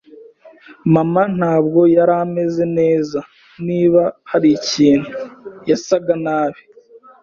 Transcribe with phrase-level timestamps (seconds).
[0.93, 3.19] Mama ntabwo yari ameze neza.
[3.67, 5.11] Niba hari ikintu,
[5.69, 6.61] yasaga nabi.